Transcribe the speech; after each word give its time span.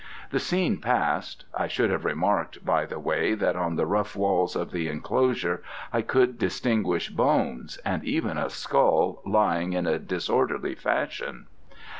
The 0.31 0.39
scene 0.39 0.77
passed 0.81 1.45
I 1.53 1.67
should 1.67 1.91
have 1.91 2.05
remarked, 2.05 2.65
by 2.65 2.87
the 2.87 2.97
way, 2.97 3.35
that 3.35 3.55
on 3.55 3.75
the 3.75 3.85
rough 3.85 4.15
walls 4.15 4.55
of 4.55 4.71
the 4.71 4.87
enclosure 4.87 5.61
I 5.93 6.01
could 6.01 6.39
distinguish 6.39 7.11
bones, 7.11 7.77
and 7.85 8.03
even 8.03 8.35
a 8.39 8.49
skull, 8.49 9.21
lying 9.27 9.73
in 9.73 9.85
a 9.85 9.99
disorderly 9.99 10.73
fashion. 10.73 11.45